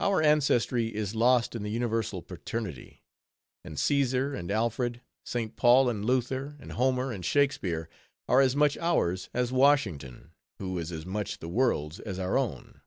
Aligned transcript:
Our 0.00 0.22
ancestry 0.22 0.94
is 0.94 1.14
lost 1.14 1.54
in 1.54 1.62
the 1.62 1.70
universal 1.70 2.22
paternity; 2.22 3.02
and 3.62 3.78
Caesar 3.78 4.34
and 4.34 4.50
Alfred, 4.50 5.02
St. 5.22 5.54
Paul 5.56 5.90
and 5.90 6.02
Luther, 6.02 6.56
and 6.60 6.72
Homer 6.72 7.12
and 7.12 7.22
Shakespeare 7.22 7.90
are 8.26 8.40
as 8.40 8.56
much 8.56 8.78
ours 8.78 9.28
as 9.34 9.52
Washington, 9.52 10.30
who 10.58 10.78
is 10.78 10.90
as 10.90 11.04
much 11.04 11.40
the 11.40 11.48
world's 11.50 12.00
as 12.00 12.18
our 12.18 12.38
own. 12.38 12.80